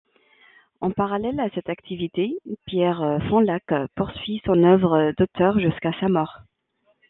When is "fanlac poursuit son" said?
3.29-4.63